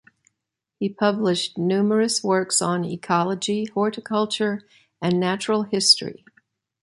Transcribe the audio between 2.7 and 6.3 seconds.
ecology, horticulture, and natural history.